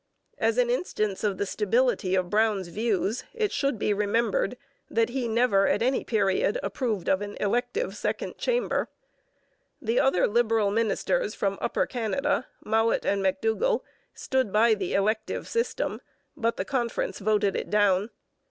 [0.39, 4.57] As an instance of the stability of Brown's views, it should be remembered
[4.89, 8.89] that he never, at any period, approved of an elective second chamber.
[9.79, 13.81] The other Liberal ministers from Upper Canada, Mowat and McDougall,
[14.15, 16.01] stood by the elective system,
[16.35, 18.09] but the conference voted it down.